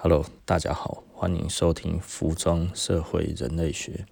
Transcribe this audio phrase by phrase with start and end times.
[0.00, 4.06] Hello，大家好，欢迎收听服装社会人类学。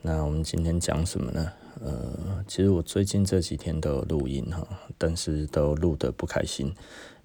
[0.00, 1.52] 那我们今天讲什么呢？
[1.82, 6.74] 呃，其实我最近这几天都有录音哈，但是都录得不开心。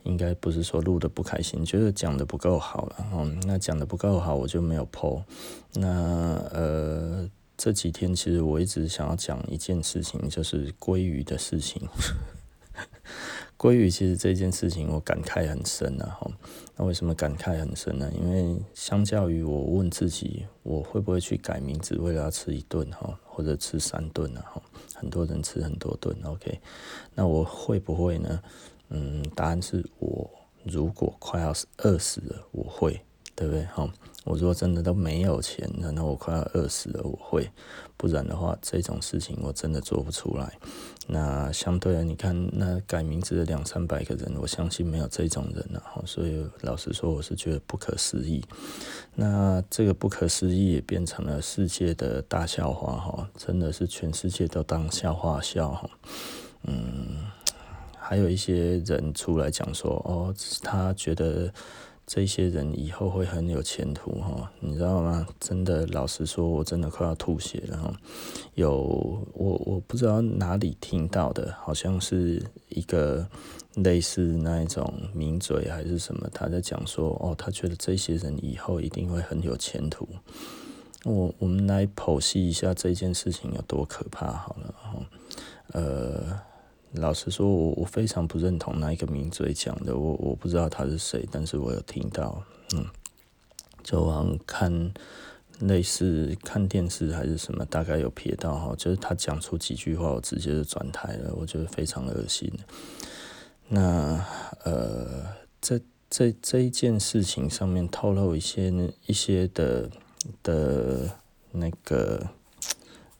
[0.03, 3.07] 应该不是说录得不开心，就是讲得不够好了。
[3.13, 5.23] 嗯，那讲得不够好，我就没有 po。
[5.71, 5.87] 那
[6.51, 11.87] 呃，这几天其实我一直想要讲一件事情，就是鲑鱼的事情。
[13.63, 16.29] 鲑鱼其实这件事情我感慨很深啊，哈。
[16.75, 18.11] 那为什么感慨很深呢？
[18.13, 24.43] 因为相较于我问自己，我会不会去改名字，为了要吃一顿哈，或者吃三顿啊？
[24.53, 24.61] 哈，
[24.93, 26.59] 很多人吃很多顿，OK。
[27.15, 28.41] 那我会不会呢？
[28.89, 30.29] 嗯，答案是我
[30.65, 32.99] 如果快要饿死了，我会。
[33.35, 33.63] 对不对？
[33.65, 33.89] 哈，
[34.23, 37.43] 我如果真的都没有钱了，那我快要饿死了，我会；
[37.97, 40.57] 不然的话，这种事情我真的做不出来。
[41.07, 46.01] 那相对的，你看那改名字的两三百个人，我相信没有这种人了哈。
[46.05, 48.41] 所以老实说，我是觉得不可思议。
[49.15, 55.89] 那这个不可思议也变成了世界的大笑话哈，真的是全世界都当笑话笑哈。
[56.63, 57.25] 嗯，
[57.97, 61.51] 还有一些人出来讲说，哦，他觉得。
[62.05, 65.25] 这些人以后会很有前途哈，你知道吗？
[65.39, 67.93] 真的，老实说，我真的快要吐血了哈。
[68.55, 68.71] 有
[69.33, 73.25] 我我不知道哪里听到的，好像是一个
[73.75, 80.07] 类似那一种名嘴还是什么，他在讲说哦，他觉得这些人以后一定会很有前途。
[81.05, 85.05] 我我们来剖析一下这件事情有多可怕好了哈，
[85.71, 86.52] 呃。
[86.95, 92.43] 老实说，我我非常不认同那一个名嘴讲的，我我不知道他是谁，但是我有听到，
[92.75, 92.85] 嗯，
[93.83, 94.93] 就好像看
[95.61, 102.51] 类似看电视还是什么，大概有瞥到哈，就是他讲出几句话，我直接就转台了，我觉得非常恶心。
[103.67, 104.23] 那
[104.63, 105.25] 呃，
[105.59, 105.79] 这
[106.11, 108.71] 这这一件事情上面透露一些
[109.07, 109.89] 一些的
[110.43, 111.09] 的
[111.51, 112.29] 那个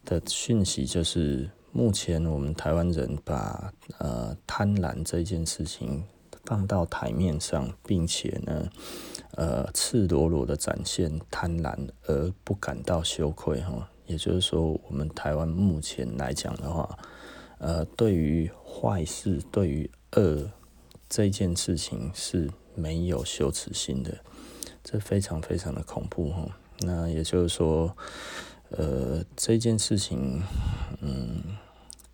[0.05, 1.49] 的讯息，就是。
[1.75, 6.03] 目前我们台湾人把呃贪婪这件事情
[6.45, 8.70] 放到台面上，并且呢，
[9.31, 11.75] 呃赤裸裸的展现贪婪
[12.05, 13.89] 而不感到羞愧哈。
[14.05, 16.95] 也就是说，我们台湾目前来讲的话，
[17.58, 20.48] 呃，对于坏事、对于恶
[21.09, 24.15] 这件事情是没有羞耻心的，
[24.83, 26.48] 这非常非常的恐怖哈。
[26.81, 27.98] 那也就是说，
[28.69, 30.39] 呃，这件事情，
[31.02, 31.42] 嗯。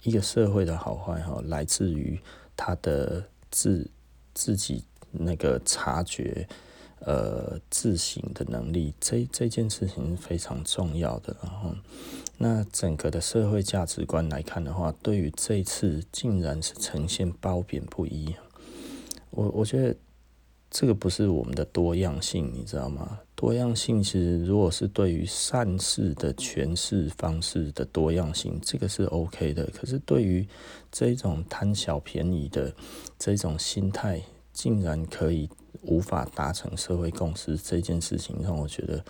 [0.04, 2.20] 一个社会的好坏哈，来自于
[2.56, 3.90] 他的自
[4.34, 6.48] 自己那个察觉，
[7.00, 8.94] 呃，自省的能力。
[9.00, 11.36] 这这件事情是非常重要的。
[11.42, 11.76] 然后，
[12.38, 18.36] 那整个的社会价值观来看的话，对于这次竟然是呈现褒贬不一。
[19.32, 19.96] 我我觉得。
[20.72, 23.20] 这个不是我们的多样性，你知道吗？
[23.36, 29.66] 多样性其实如果是对于善事的诠释方式的多样性，这个是 OK 的。
[29.68, 30.48] 可是对于
[30.92, 32.72] 这种贪小便宜的
[33.18, 34.22] 这种心态，
[34.54, 35.50] 竟然可以
[35.82, 39.06] 无法达成社会共识，这件事情让我觉得，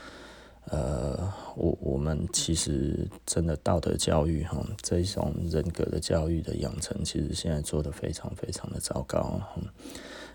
[0.66, 9.42] 呃，我我们其实真的道德教育哈，这种人格的教育的养成，其实现在做得非常非常的糟糕，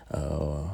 [0.09, 0.69] 呃。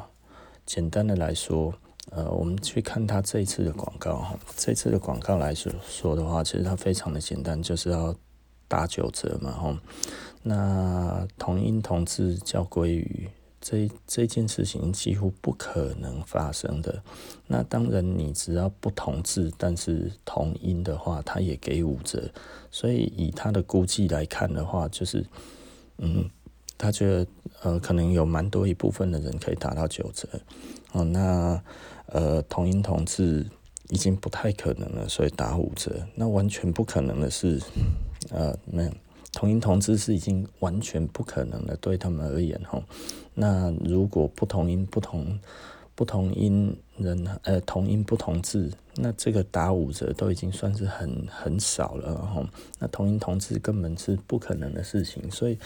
[0.73, 1.73] 简单的来说，
[2.11, 8.15] 呃，我们去看他这一次的广告哈，这次的广告来说说的话，其实它非常的简单，就是要
[8.69, 9.77] 打九折嘛哈。
[10.41, 13.29] 那同音同字叫鲑鱼，
[13.59, 17.03] 这这件事情几乎不可能发生的。
[17.47, 22.31] 那当然，你只要不同字，但是同音的话，它也给五折。
[22.71, 25.25] 所以以他的估计来看的话，就是
[25.97, 26.29] 嗯。
[26.81, 27.27] 他觉得，
[27.61, 30.27] 呃，可能有蛮多一部分的人可以达到九折，
[30.93, 31.61] 哦，那，
[32.07, 33.45] 呃，同音同字
[33.89, 36.05] 已经不太可能了，所以打五折。
[36.15, 37.61] 那完全不可能的是，
[38.31, 38.91] 呃，没有
[39.31, 42.81] 同音同字是已经完全不可能的，对他们而言，哈。
[43.35, 45.39] 那如果不同音不同。
[45.93, 52.43] 不同音人，呃，同音不同字，那这个打五折都已经算是很很少了哈。
[52.79, 55.59] 那同音同字根本是不可能的事情，所以，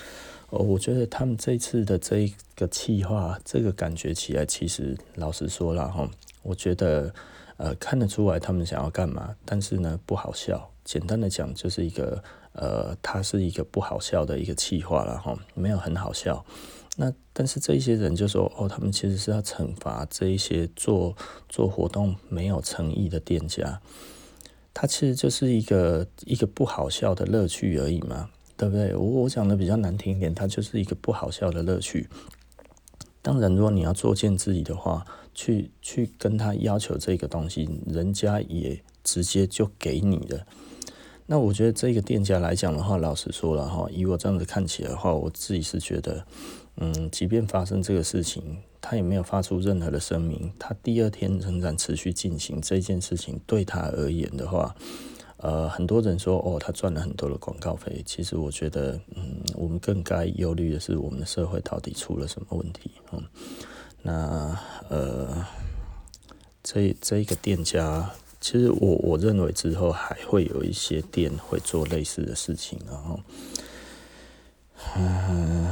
[0.50, 6.10] 哦，我觉得他们这次的这一个企划，这个感觉起来，其实老实说了哈，
[6.44, 7.14] 我觉得
[7.58, 10.70] 呃看得出来他们想要干嘛，但是呢不好笑。
[10.84, 16.46] 简单的讲，就是一个呃，它是一个不好笑的一个企划了哈，没有很好笑。
[16.96, 21.14] 那但是这一些人就说哦，他们其实是要惩罚这一些做
[21.50, 23.82] 做活动没有诚意的店家，
[24.76, 28.96] 他其实就是一个一个不好笑的乐趣而已嘛，对不对？
[28.96, 32.08] 我我讲的比较难听一点，它就是一个不好笑的乐趣。
[33.22, 40.46] 当然，如果你要作贱自己的话，去去跟他要求这个东西，人家也直接就给你了。
[41.26, 46.24] 那我觉得这个店家来讲的话，老实说了哈，以我这样子看起来的话，我自己是觉得，
[46.78, 54.76] 嗯，即便发生这个事情，他也没有发出任何的声明，他第二天仍然持续进行这件事情，对他而言的话，
[55.46, 63.24] 呃，很多人说哦，他赚了很多的广告费，其实我觉得，嗯，我们更该忧虑的是我们的社会到底出了什么问题，嗯，
[64.02, 64.60] 那
[64.90, 65.46] 呃，
[66.64, 68.10] 这这一个店家。
[68.42, 73.20] 其实我我认为之后还会有一些店会做类似的事情，然后，
[74.98, 75.68] 嗯，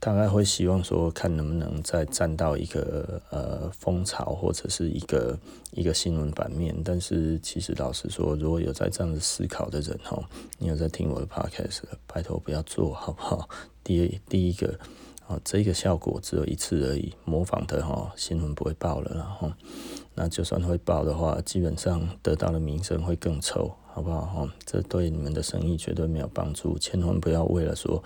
[0.00, 5.38] 大概会希望说看能不能再站到一个呃风潮或者是一个
[5.70, 6.74] 一个新闻版面。
[6.82, 10.18] 但是其实老实说，如果有在这样子思考的人哈，
[10.58, 13.48] 你有在听我的 podcast，拜托不要做好不好？
[13.84, 14.74] 第一第一个。
[15.26, 19.48] 哦，这个效果只有一次而已，模仿的哈新闻不会报了，然后
[20.16, 24.22] 那就算会报的话，基本上得到的名声会更臭，好不好？
[24.22, 28.02] 哈，这对你们的生意绝对没有帮助，千万不要为了说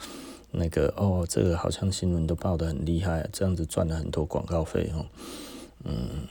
[0.54, 5.06] 那个哦，这个好像新闻都报的很厉害，这样子赚了很多广告费哦。
[5.84, 6.26] 嗯，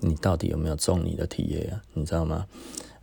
[0.00, 1.82] 你到底有没有中你的体验啊？
[1.94, 2.46] 你知道吗？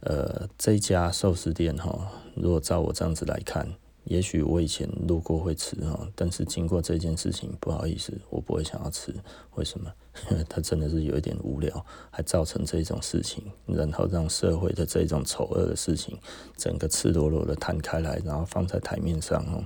[0.01, 3.67] 呃，这家寿司店哈，如果照我这样子来看。
[4.09, 9.13] 也许我以前路过会吃哈，但是经过这件事情，不好意思，我不会想要吃。
[9.53, 9.89] 为什么？
[10.31, 16.17] 因 为它真的是有一点无聊，还造成这种事情，然后让社会的这种丑恶的事情，
[16.57, 19.63] 整个赤裸裸的摊开来，然后放在台面上哦。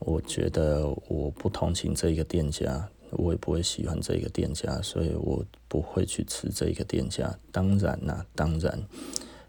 [0.00, 7.34] 我觉得我不同情这个店家，我也不会喜欢这个店家，所以我不会去吃这个店家。
[7.50, 8.78] 当然啦，当然。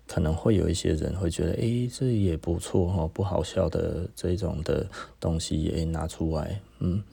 [0.07, 4.85] 可能会有一些人会觉得，诶、这也不错哈，不好笑的这种的
[5.19, 7.03] 东西也拿出来，嗯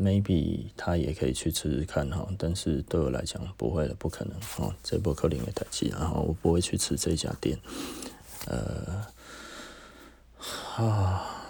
[0.00, 2.26] ，maybe 他也可以去吃吃看哈。
[2.36, 7.58] 但是对我来讲，不会了，不可能哦，这波克林也太气，然后我不会去吃这家店，
[8.46, 9.06] 呃，
[10.38, 11.41] 哈。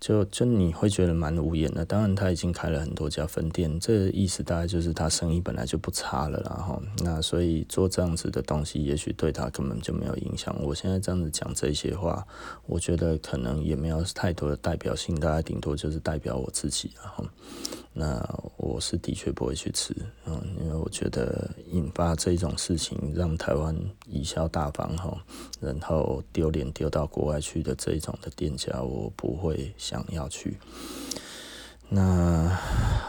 [0.00, 10.54] 就就你会觉得蛮无言的，当然他已经开了很多家分店，这意思大概就是他生意本来就不差了，然后那所以做这样子的东西，也许对他根本就没有影响。
[10.62, 12.26] 我现在这样子讲这些话，
[12.66, 17.24] 我觉得可能也没有太多的代表性，大概顶多就是代表我自己，然后
[17.92, 18.22] 那
[18.56, 19.94] 我是的确不会去吃，
[20.24, 23.74] 嗯，因为我觉得引发这种事情，让台湾
[24.08, 25.20] 贻笑大方哈，
[25.60, 30.56] 然后丢脸丢到国外去的这一种的店家，我不会想要去。
[31.88, 32.46] 那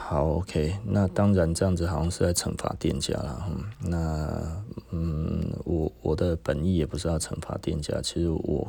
[0.07, 3.45] 好，OK，那当然这样子好像是在惩罚店家了，
[3.79, 8.67] 那嗯，我我的本意也不是要惩罚店家，其实我。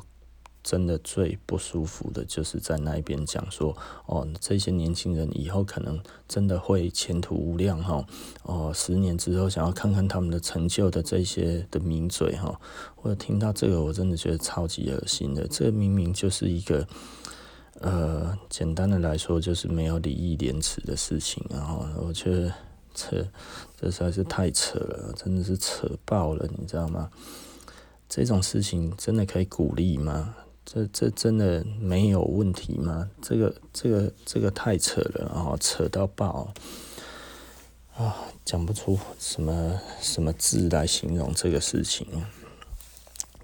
[0.63, 3.77] 真的最不舒服的就是在那一边讲说，
[4.07, 5.99] 哦，这些年轻人以后可能
[6.29, 8.05] 真的会前途无量哈，
[8.43, 12.61] 哦，十年之后想要看看他们的成就的这些的名嘴哈，
[13.03, 16.87] 我听到这个我真的觉得超级恶心的，这明明就是一个，
[17.81, 22.53] 呃，简单的来说就是没有礼义廉耻的事情，然后我觉得
[22.93, 23.27] 这
[23.81, 27.11] 这实在是太扯了，真的是扯爆了，你知道吗？
[28.09, 30.35] 这种事情真的可以鼓励吗？
[30.65, 33.11] 这这真的没有问题吗？
[33.21, 36.53] 这个这个这个太扯了，然后扯到爆
[37.97, 38.17] 啊！
[38.45, 42.07] 讲不出什么什么字来形容这个事情。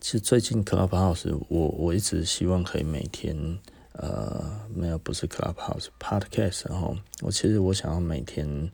[0.00, 3.59] 其实最近 Clubhouse，我我一直希望可以每天
[3.93, 8.71] 呃，没有不是 Clubhouse Podcast，然后我其实我想要每天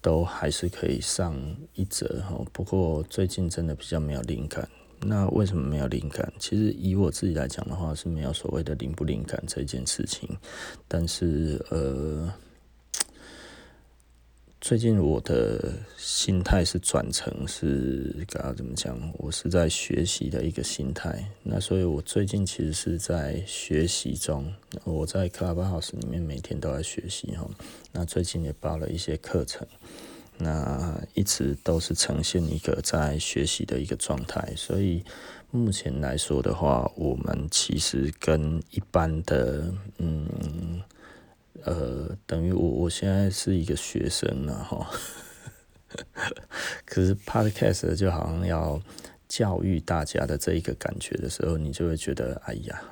[0.00, 1.36] 都还是可以上
[1.74, 4.68] 一折哈，不过最近真的比较没有灵感。
[5.00, 6.32] 那为什么没有灵感？
[6.38, 10.28] 其实以我自己来讲的话，是没有所谓的灵不灵感这件事情。
[10.88, 12.32] 但是呃，
[14.60, 18.98] 最近我的心态是转成是该要怎么讲？
[19.18, 21.24] 我是在学习的一个心态。
[21.42, 24.52] 那所以我最近其实是在学习中。
[24.82, 27.48] 我在 Clubhouse 里面每天都在学习哈。
[27.92, 29.66] 那最近也报了一些课程。
[30.38, 35.02] 那一直都是呈现一个在学习的一个状态，所以
[35.50, 40.80] 目前来说的话，我们其实跟一般的，嗯，
[41.62, 44.90] 呃，等于我我现在是一个学生了哈，
[46.84, 48.80] 可是 Podcast 就好像要
[49.28, 52.82] 教育大家的这一个感觉的时候，你就会觉得，哎呀。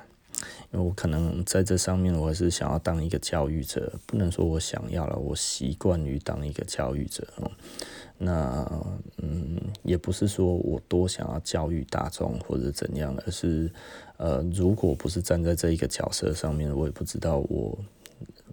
[0.71, 7.27] 因为我可能在这上面，我是想要当一个教育者，不能说我想要了，我习惯于当一个教育者。
[8.17, 8.65] 那
[9.17, 13.69] 嗯，也不是说我多想要教育大众或者怎样，而是
[14.17, 17.77] 呃，如果不是站在这一个角色上面，我也不知道我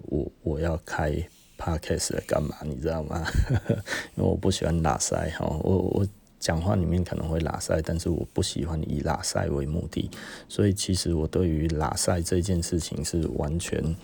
[0.07, 1.13] 我我要开
[1.57, 2.57] podcast 干嘛？
[2.65, 3.25] 你知道吗？
[4.17, 6.07] 因为我不喜欢拉塞哈，我我
[6.43, 10.11] 讲话里面可能会拉塞，但是我不喜欢以拉塞为目的，
[10.49, 13.95] 所以其实我对于拉塞这件事情是完全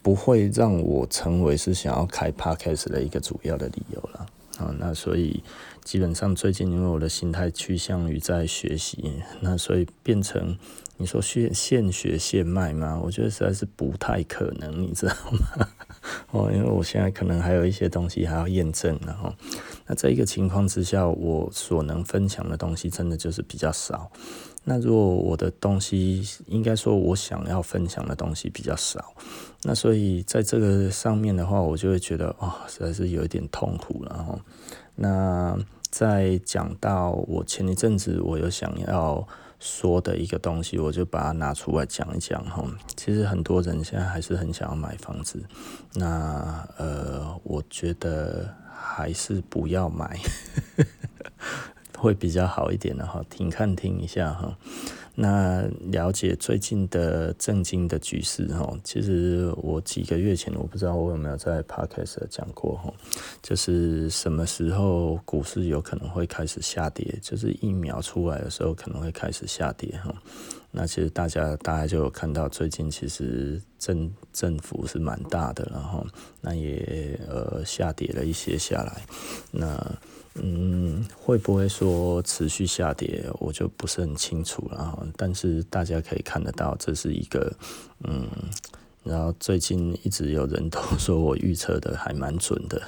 [0.00, 4.26] 不会让我成为是想要开 podcast 的一个主要的理由了
[4.58, 4.72] 啊。
[4.78, 5.42] 那所以
[5.82, 10.56] 基本上最近因为我的心态趋向于在学习，那所以变成。
[11.00, 13.00] 你说现现学现卖吗？
[13.02, 15.66] 我觉得实在是不太可能，你知道吗？
[16.30, 19.32] 哦，因为我现在可能还有一些东西还要验证，然后
[19.90, 24.08] 那这一个情况之下，我所能分享的东西真的就是比较少。
[24.62, 29.12] 那如果我的东西，应该说我想要分享的东西比较少，
[29.64, 34.38] 那所以在这个上面的话，我就会觉得哦，实在是有一点痛苦了哈。
[34.94, 35.58] 那
[35.90, 39.26] 在讲到我前一阵子，我有想要。
[39.62, 42.64] 说的一个东西，我就把它拿出来讲一讲哈。
[42.96, 45.38] 其实很多人现在还是很想要买房子，
[45.92, 48.48] 那呃，我觉得
[48.80, 50.18] 还是不要买，
[51.98, 53.22] 会比较好一点的哈。
[53.28, 54.56] 听看听一下哈。
[55.16, 62.94] 那了解最近的政经的局势哈，其实我几个月前我不知道我有没有在 Podcast 讲过哈，
[63.42, 70.14] 就是什么时候股市有可能会开始下跌，就是疫苗出来的时候可能会开始下跌哈。
[70.70, 76.06] 那其实大家大家就有看到最近其实政政府是蛮大的，然后
[76.40, 79.02] 那也呃下跌了一些下来，
[79.50, 79.98] 那。
[80.34, 85.04] 嗯，会不会说持续下跌，我就不是很清楚了。
[85.16, 87.52] 但是大家可以看得到，这是一个
[88.04, 88.28] 嗯，
[89.02, 92.80] 然后最近一直有人都说我预测的还蛮准的，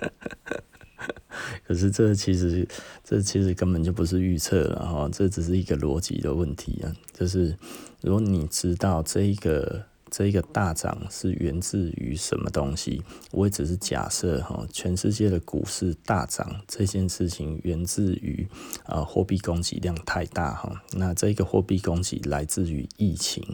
[1.66, 2.66] 可是这其实
[3.04, 6.92] 这其实根本就不是预测了哈，这只是一个逻辑的问题啊。
[7.12, 7.56] 就是
[8.02, 9.84] 如果你知道这一个。
[10.16, 13.02] 这一个大涨是源自于什么东西？
[13.32, 18.48] 我也只是假设哈，全世界的股市大涨这件事情源自于
[18.86, 20.82] 啊货币供给量太大哈。
[20.94, 23.44] 那这个货币供给来自于疫情，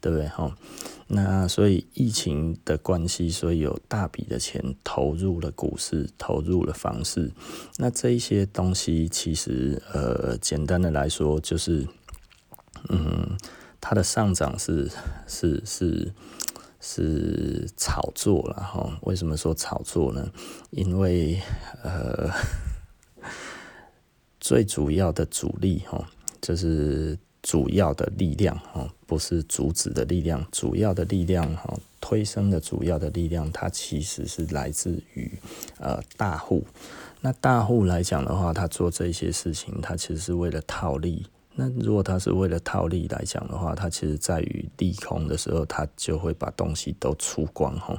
[0.00, 0.56] 对不对哈？
[1.06, 7.30] 那所以疫情的关系，所以有大笔的钱投入了股市，投入了房市。
[7.76, 11.86] 那这一些东西其实呃，简单的来说就是
[12.88, 13.36] 嗯。
[13.88, 14.90] 它的上涨是
[15.28, 16.12] 是是
[16.80, 18.98] 是炒作了哈？
[19.02, 20.28] 为什么说炒作呢？
[20.70, 21.40] 因为
[21.84, 22.28] 呃，
[24.40, 26.04] 最主要的主力哈，
[26.40, 35.30] 就是主要的力量哈，不是主旨的力量，主要的力量哈，推升的主要的力量，它其实是来自于
[35.78, 36.66] 呃大户。
[37.20, 41.26] 那大户来讲的话，他做这些事情，他其实是为了套利。
[41.58, 47.98] 那如果他是为了套利来讲的话，他其实在于利空的时候，他就会把东西都出光哈。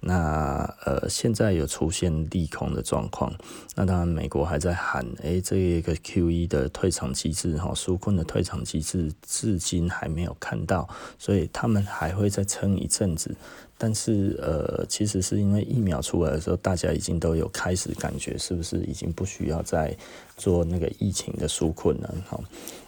[0.00, 3.32] 那呃，现在有出现利空的状况，
[3.74, 13.34] 那当然美国还在喊，诶、这个 QE 的退场机制哈，纾困的退场机制至今还没有看到，所以他们还会再撑一阵子。
[13.76, 19.94] 但是呃，其实是因为疫苗出来的时候，大家已经都有开始感觉，是不是已经不需要再
[20.36, 22.14] 做那个疫情的纾困了？
[22.28, 22.38] 哈，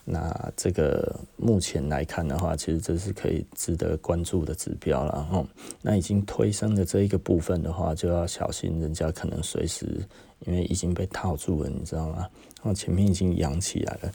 [0.09, 5.25] 那这个目前来看的话，其实这是可以值得关注的指标了。
[5.25, 5.45] 哈，
[5.83, 10.07] 那已经推升的这一个部分的话，就要小心，人家可能随时
[10.47, 12.29] 因为已经被套住了，你知道吗？
[12.63, 14.13] 哦前面已经扬起来了，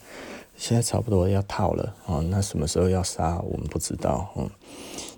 [0.56, 1.94] 现在差不多要套了。
[2.06, 4.30] 哦，那什么时候要杀，我们不知道。
[4.38, 4.50] 嗯。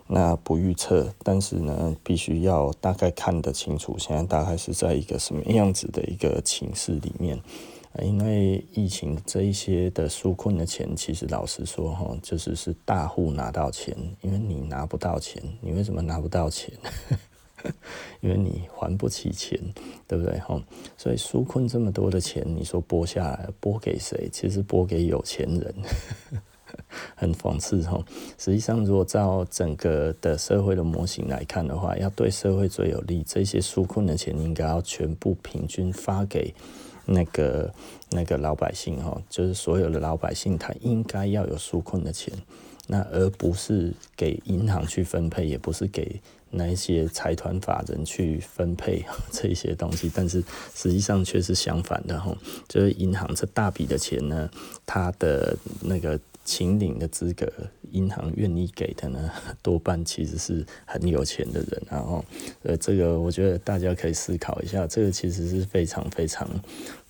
[0.05, 7.39] 那不预测，但是呢，必须要大概看得清楚，现在大概是在一个什么样子的一个情势里面。
[8.01, 16.73] 因为疫情这一些的纾困的钱，其实老实说哈，就是是大户拿到钱，因为你拿不到钱，你为什么拿不到钱？
[18.19, 19.57] 因为你还不起钱，
[20.07, 20.61] 对不对哈？
[20.97, 24.27] 所以纾困这么多的钱，你说拨下来拨给谁？
[24.31, 25.75] 其实拨给有钱人。
[27.15, 28.03] 很讽刺哈，
[28.39, 36.51] 实际上如果照整个的社会的模型来看的话，要对社会最有利，这些纾困的钱应该要全部平均发给
[37.05, 37.73] 那个
[38.11, 42.33] 那个老百姓哈，就是所有的老百姓他应该要有纾困的钱，
[42.87, 50.43] 那而不是给银行去分配，也不是给那一些财团法人去分配 这些东西，但是
[50.73, 52.35] 实际上却是相反的哈，
[52.67, 54.49] 就是银行这大笔的钱呢，
[54.85, 56.19] 它的那个。
[56.45, 57.49] 请领的资格，
[57.93, 59.31] 银行愿意给的呢，
[59.61, 62.23] 多半其实是很有钱的人，然后，
[62.63, 66.49] 呃，这个我觉得大家可以思考一下，这个其实是非常非常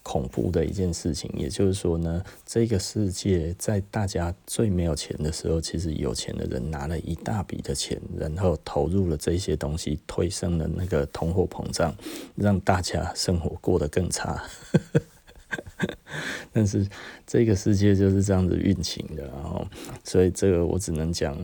[0.04, 11.96] 恐怖的一件事情，也就是说呢，这个世界在大家最没有钱的时候，其实有钱的人拿了一大笔的钱，然后投入了这些东西，推升了那个通货膨胀，
[12.36, 14.44] 让大家生活过得更差。
[16.51, 16.88] 但是
[17.25, 19.67] 这个世界就是这样子运行的，然后，
[20.03, 21.38] 所以这个我只能讲。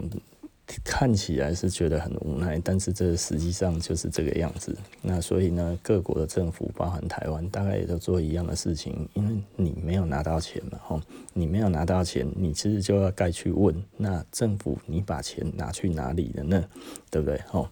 [0.83, 4.77] 看起来是觉得很无奈，但是这实际上就是这个样子。
[5.01, 9.09] 那所以呢，各国的政府，包含台湾，大概也都做一样的事情。
[9.15, 11.01] 因为你没有拿到钱嘛，吼，
[11.33, 16.63] 你没有拿到钱，你其实就要该去问，那政府你把钱拿去哪里了呢？
[17.09, 17.41] 对不对？
[17.47, 17.67] 吼，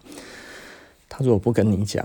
[1.07, 2.03] 他如果不跟你讲。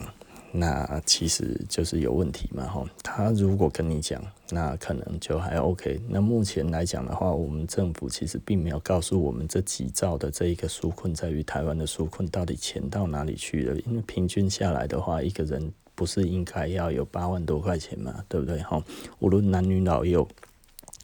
[0.54, 2.87] 那其实就是有问题嘛，吼。
[3.02, 5.99] 他如果跟你讲，那可能就还 OK。
[6.09, 13.80] 那目前来讲的话，我们政府其实并没有告诉我们这几兆的这一个纾困，在于台湾的纾困到底钱到哪里去了？
[13.87, 18.61] 因为平均下来的话，一个人不是应该要有八万多块钱嘛，对不对？
[18.62, 18.85] 吼，
[19.21, 20.28] 无论男女老幼，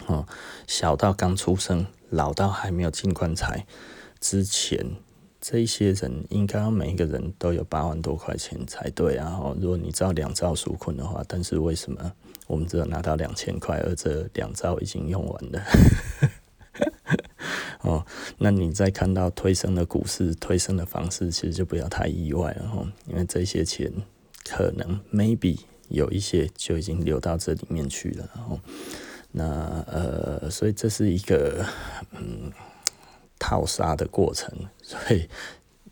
[0.08, 0.26] 哦，
[0.66, 3.64] 小到刚出生，老到还没有进棺材
[4.20, 4.86] 之前。
[5.50, 9.40] 这些人应该每一个人都有八万多块钱才对啊！
[9.58, 12.12] 如果你知道两兆纾困的话，但是为什么
[12.46, 15.62] 我们只有拿到两千块，而这两兆已经用完了？
[17.80, 18.04] 哦，
[18.36, 23.90] 那你再看到推升的股市、推升的方式，其实就不要太意外了哈，因为这些钱
[24.46, 28.28] 可能 maybe 有一些就已经流到这里面去了。
[28.34, 28.60] 然后，
[29.32, 31.64] 那呃，所以这是一个
[32.12, 32.52] 嗯。
[33.38, 34.52] 套杀的过程，
[34.82, 35.28] 所以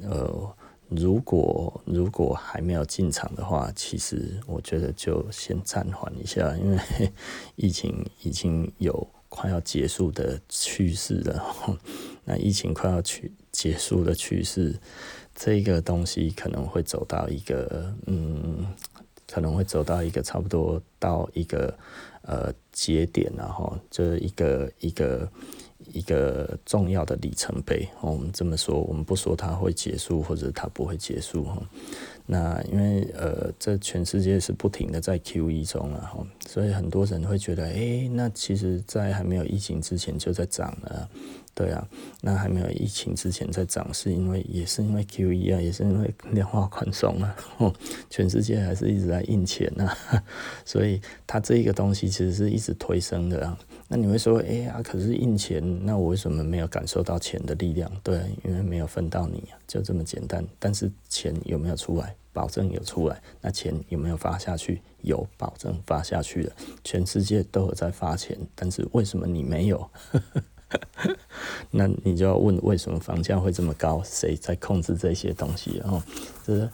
[0.00, 0.55] 呃，
[0.88, 6.79] 如果如果还没有进场的话，其实我觉得就先暂缓一下，因为
[7.57, 11.43] 疫情已经有快要结束的趋势了。
[12.25, 14.79] 那疫情快要去结束的趋势，
[15.35, 18.67] 这个东西可能会走到一个嗯，
[19.26, 21.76] 可能会走到一个差不多到一个
[22.23, 25.29] 呃节点，然后就是一个一个。
[25.93, 31.62] 一个重要的里程碑，我们这么说，我们不说它会结束，或者它不会结束哈。
[32.26, 41.08] 那因为呃，这全世界是不停的在 QE 中了哈，所以很多人会觉得，哎，那其实，在还没有疫情之前就在涨了。
[41.56, 41.88] 对啊，
[42.21, 47.34] 那还没有疫情之前在涨，是因为也是因为 QE 啊，也是因为量化宽松啊，
[48.10, 50.23] 全世界还是一直在印钱啊，
[50.66, 53.58] 所以它这一个东西其实是一直推升的啊。
[53.88, 57.90] 那你会说，哎呀，可是印钱，那我为什么没有感受到钱的力量？
[58.02, 60.45] 对，因为没有分到你啊，就这么简单。
[60.58, 62.14] 但是钱有没有出来？
[62.34, 63.19] 保证有出来。
[63.40, 64.82] 那钱有没有发下去？
[65.00, 66.52] 有保证发下去了。
[66.84, 69.90] 全世界都有在发钱，但是为什么你没有？
[71.71, 74.02] 那你就要问，为什么房价会这么高？
[74.05, 75.79] 谁在控制这些东西？
[75.79, 76.02] 然后，
[76.45, 76.69] 这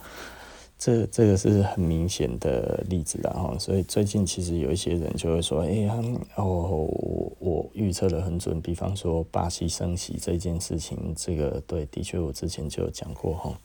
[0.83, 3.57] 这这个是很明显的例子了哈。
[3.57, 5.97] 所以最近其实有一些人就会说：“哎呀，
[6.35, 6.43] 哦，
[7.39, 8.59] 我预测的很准。
[8.59, 13.57] 比方说巴西升息这件事情，这个对，的确我之前就有讲过哈。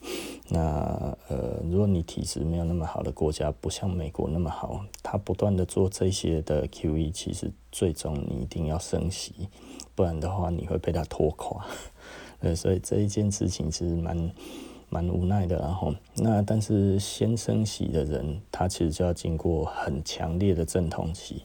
[0.47, 9.49] 那呃，如果你体质没有那么好的国家，不像美国那么好，它不断的做这些的 QE，其实最终你一定要升息。”
[9.93, 11.65] 不然的话，你会被他拖垮，
[12.39, 14.31] 呃，所以这一件事情其实蛮
[14.89, 15.57] 蛮无奈的。
[15.59, 21.43] 然后，那但是先升息的人，他其实就要经过很强烈的阵痛期。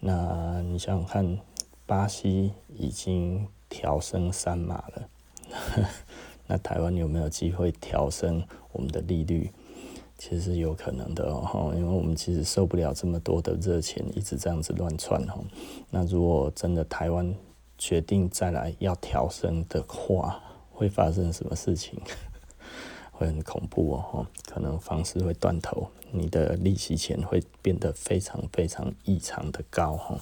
[0.00, 1.38] 那你想想看，
[1.86, 5.08] 巴西已经调升三码了，
[6.46, 9.50] 那台湾有没有机会调升我们的利率？
[10.18, 15.36] 其实是有可能的哦，因为我们其实受不了这么多的热钱一直这样子乱窜哈。
[15.90, 17.34] 那如果真的台湾，
[17.76, 22.00] 决定再来要调升的话，会发生什么事情？
[23.12, 30.18] 会很恐怖哦，可能房市会断头，你的利息钱会变得非常非常异常的高哈。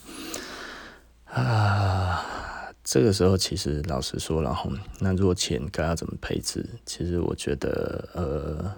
[1.25, 6.69] 啊，这个时候其实老实说了哈，那如果钱该要怎么配置？
[6.85, 8.73] 其实我觉得呃。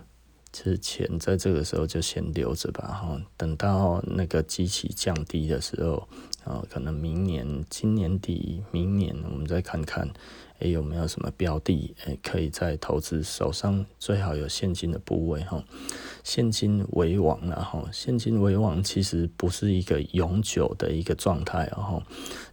[0.54, 6.06] 其实钱在这个时候就先留着吧，哈，等到那个机器降低的时候，
[6.44, 10.06] 啊，可能明年、今年底、明年我们再看看，
[10.62, 15.62] 诶，有没有什么标的，诶，可以再投资，手上最好有现金的部位，哈，
[16.22, 22.02] 现金为王，然后现金为王其实不是一个永久的一个状态，哦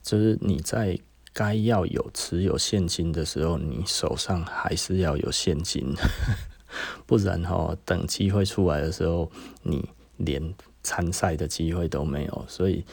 [0.02, 0.98] 就是你在
[1.34, 5.94] 该要有持有现金的时候，你手上还是要有现金。
[7.06, 9.32] 不然哈，等机会出来的时候，
[9.64, 12.46] 你连参赛的机会都没有。
[12.48, 12.84] 所以，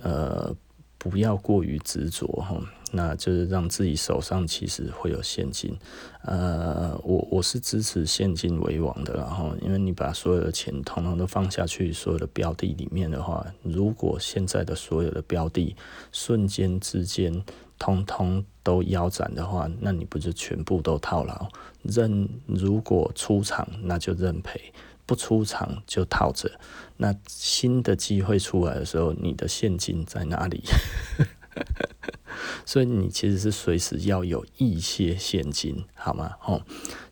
[0.00, 0.54] 呃，
[0.98, 2.60] 不要过于执着哈。
[2.94, 5.76] 那就是让自己手上其实会有现金。
[6.22, 15.74] 呃，我我是支持现金为王的，然后因为你把所有的钱统统都放下去所有的标的里面的话，如果现在的所有的标的
[16.12, 17.44] 瞬间之间
[17.78, 21.48] 通通都腰斩的话，那你不就全部都套牢？
[21.82, 24.72] 认如果出场，那就认赔。
[25.06, 26.50] 不出场就套着，
[26.96, 30.62] 那新的机会出来的时候，你的现金在哪里？
[32.66, 36.32] 所以你其实是随时要有一些现金，好吗？
[36.40, 36.62] 吼，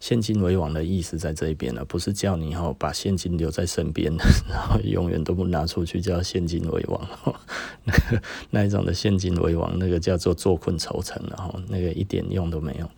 [0.00, 4.12] 现金为王的意思在这一边呢，不是叫你吼把现金留在身边，
[4.48, 7.08] 然后永远都不拿出去，叫现金为王。
[7.84, 7.94] 那
[8.50, 12.90] 那一种的现金为王，那个叫做坐困愁城，然后那个一点用都没有。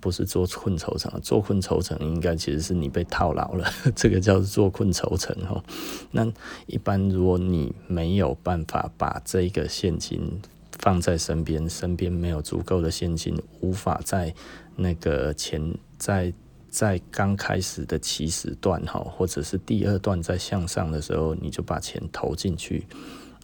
[0.00, 5.62] 不是坐困愁城，坐困愁城应该其实是你被套牢了，这个叫做坐困愁城哦。
[6.10, 6.26] 那
[6.66, 10.40] 一般如果你没有办法把这个现金
[10.84, 14.34] 放在身边，身边没有足够的现金，无法在
[14.76, 16.30] 那个前在
[16.68, 22.86] 在刚开始的起始段哈，或者是第二段在向上的时候，你就把钱投进去。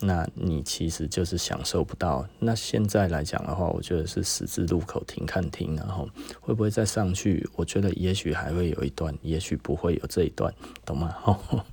[0.02, 2.26] 那你其实就是享受不到。
[2.38, 6.06] 那现在来讲的话，我觉得是十字路口停看停，然后
[6.40, 7.48] 会不会再上去？
[7.56, 10.52] 我觉得也许还会有一段，也许不会有这一段，
[10.84, 11.16] 懂吗？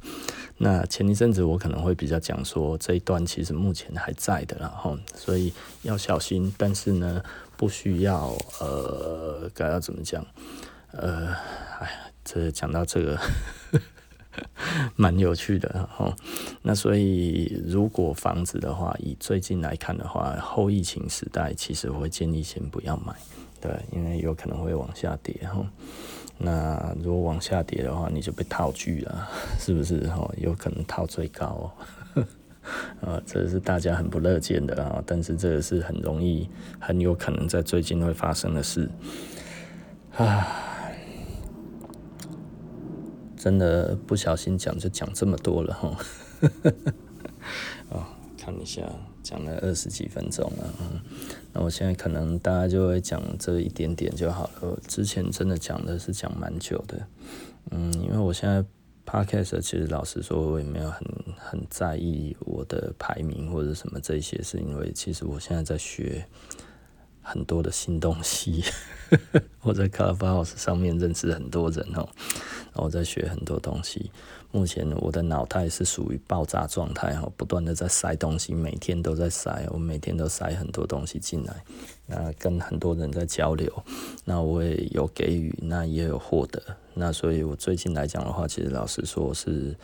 [0.57, 7.23] 那前一阵子我可能会比较讲说，这一段其实目前还在的，然后所以要小心，但是呢，
[7.55, 10.25] 不需要呃，该要怎么讲？
[10.91, 11.27] 呃，
[11.79, 13.19] 哎呀，这讲到这个。
[14.95, 16.15] 蛮有趣的哈，
[16.61, 23.15] 那所以如果房子的话，以最近来看的话，后疫情时代，其实我会建议先不要买，
[23.59, 25.65] 对，因为有可能会往下跌哈。
[26.39, 29.27] 那如果往下跌的话，你就被套住了，
[29.59, 30.29] 是不是哈？
[30.37, 31.71] 有可能套最高，
[33.01, 38.89] 啊， 这是大家很不乐见的啊，但是这个是很容易，很有可能在最近会发生的事
[40.15, 40.63] 啊。
[43.35, 45.97] 真的不小心讲就讲这么多了哈，
[47.89, 48.03] 哦，
[48.37, 48.81] 看一下
[49.23, 50.99] 讲了二十几分钟了，嗯，
[51.57, 54.79] 那我现在可能大家就会讲这一点点就好了。
[54.87, 57.07] 之前真的讲的是讲蛮久的，
[57.71, 58.63] 嗯，因为我现在
[59.03, 61.01] podcast 其实老实说，我也没有很
[61.35, 66.23] 很在意我的排名或者什么这些，是因为其实我现在在学
[67.27, 68.63] 很多的新东西，
[69.61, 72.07] 我在 Clubhouse 上面认识很多人哦。
[72.73, 74.11] 我在学很多东西，
[74.51, 81.63] 目前我的脑袋是属于爆炸状态哈，不断的在塞东西，每天都在塞，我每天都塞很多东西进来，
[82.05, 83.83] 那跟很多人在交流，
[84.23, 86.61] 那我也有给予，那也有获得，
[86.93, 89.75] 那所以我最近来讲的话，其实老实说是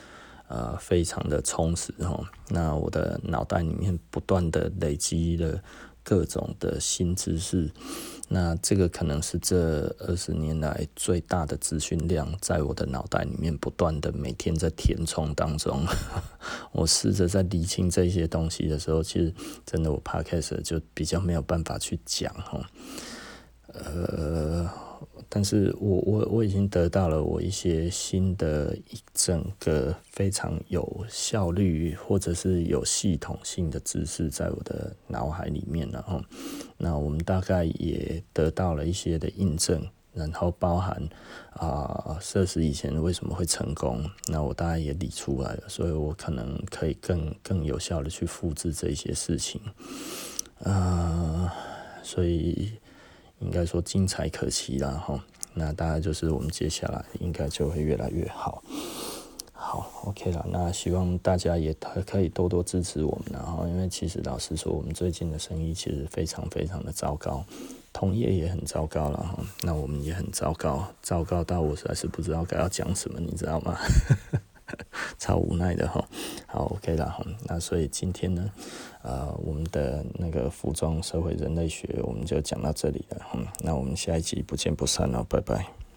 [0.47, 5.59] 呃非常的充实哈，那我的脑袋里面不断的累积了
[6.03, 7.71] 各种的新知识。
[8.29, 15.85] 那这个可能是这二十年来最大的资讯量，在我的脑袋里面不断的每天在填充当中。
[16.71, 19.33] 我试着在理清这些东西的时候，其实
[19.65, 22.69] 真的我 Podcast 就比较没有办法去讲哈，
[23.73, 24.69] 呃。
[25.29, 36.23] 但是我我我已经得到了我一些新的一整个非常有效率或者是有系统性的知识在我的脑海里面，了哦
[36.77, 39.81] 那我们大概也得到了一些的印证，
[40.13, 41.01] 然后包含
[41.53, 49.61] 啊，设施以前为什么会成功，那我大概也理出来了，所以我可能可以更更有效的去复制这些事情，
[50.59, 51.53] 啊，
[52.01, 52.73] 所以。
[53.39, 58.63] 应该说精彩可期啦哈，那大概就是我们接下来应该就会越来越好。
[59.53, 61.73] 好，OK 了，那希望大家也
[62.05, 67.43] 可以多多支持我们，然后因为其实老实说，我们最近的生意其实非常非常的糟糕，
[67.93, 73.77] 同业也很糟糕了哈，那我们也很糟糕，糟糕到我实在是不知道该要讲什么，你知道吗？
[75.17, 76.03] 超无奈的哈，
[76.47, 78.49] 好 OK 啦哈，那所以今天呢，
[79.01, 85.82] 呃，我们的那个服装社会人类学，我们就讲到这里了，嗯，那我们下一集不见不散哦，拜拜。